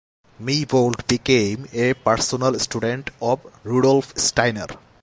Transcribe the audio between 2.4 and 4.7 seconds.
student of Rudolf Steiner.